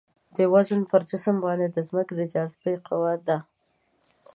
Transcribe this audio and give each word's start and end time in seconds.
وزن 0.53 0.81
پر 0.91 1.01
جسم 1.09 1.35
باندې 1.45 1.67
د 1.69 1.77
ځمکې 1.87 2.13
د 2.17 2.21
جاذبې 2.33 2.73
قوه 2.87 3.13
ده. 3.27 3.37